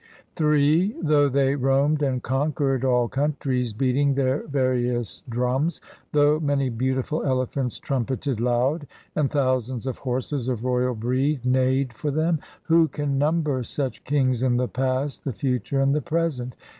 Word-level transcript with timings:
Ill 0.39 0.87
Though 1.03 1.29
they 1.29 1.53
roamed 1.53 2.01
and 2.01 2.23
conquered 2.23 2.83
all 2.83 3.07
countries 3.07 3.71
beating 3.71 4.15
their 4.15 4.47
various 4.47 5.21
drums; 5.29 5.79
Though 6.11 6.39
many 6.39 6.69
beautiful 6.69 7.21
elephants 7.23 7.77
trumpeted 7.77 8.39
loud, 8.41 8.87
and 9.15 9.29
thousands 9.29 9.85
of 9.85 9.99
horses 9.99 10.49
of 10.49 10.65
royal 10.65 10.95
breed 10.95 11.45
neighed 11.45 11.93
for 11.93 12.09
them— 12.09 12.39
Who 12.63 12.87
can 12.87 13.19
number 13.19 13.61
such 13.61 14.03
kings 14.03 14.41
in 14.41 14.57
the 14.57 14.67
past, 14.67 15.23
the 15.23 15.33
future, 15.33 15.79
and 15.81 15.93
the 15.93 16.01
present 16.01 16.55